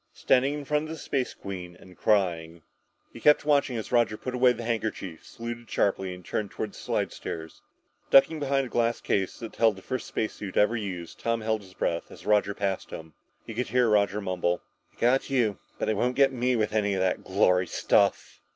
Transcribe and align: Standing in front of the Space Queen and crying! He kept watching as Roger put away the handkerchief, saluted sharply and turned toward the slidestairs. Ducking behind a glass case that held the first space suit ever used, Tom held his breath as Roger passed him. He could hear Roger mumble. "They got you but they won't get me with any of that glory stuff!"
Standing 0.15 0.55
in 0.55 0.65
front 0.65 0.85
of 0.85 0.89
the 0.89 0.97
Space 0.97 1.35
Queen 1.35 1.77
and 1.79 1.95
crying! 1.95 2.63
He 3.13 3.19
kept 3.19 3.45
watching 3.45 3.77
as 3.77 3.91
Roger 3.91 4.17
put 4.17 4.33
away 4.33 4.51
the 4.51 4.63
handkerchief, 4.63 5.23
saluted 5.23 5.69
sharply 5.69 6.11
and 6.11 6.25
turned 6.25 6.49
toward 6.49 6.71
the 6.71 6.77
slidestairs. 6.79 7.61
Ducking 8.09 8.39
behind 8.39 8.65
a 8.65 8.69
glass 8.69 8.99
case 8.99 9.37
that 9.37 9.55
held 9.57 9.75
the 9.75 9.83
first 9.83 10.07
space 10.07 10.33
suit 10.33 10.57
ever 10.57 10.75
used, 10.75 11.19
Tom 11.19 11.41
held 11.41 11.61
his 11.61 11.75
breath 11.75 12.09
as 12.11 12.25
Roger 12.25 12.55
passed 12.55 12.89
him. 12.89 13.13
He 13.45 13.53
could 13.53 13.67
hear 13.67 13.87
Roger 13.89 14.19
mumble. 14.21 14.63
"They 14.91 15.01
got 15.01 15.29
you 15.29 15.59
but 15.77 15.85
they 15.85 15.93
won't 15.93 16.15
get 16.15 16.33
me 16.33 16.55
with 16.55 16.73
any 16.73 16.95
of 16.95 17.01
that 17.01 17.23
glory 17.23 17.67
stuff!" 17.67 18.41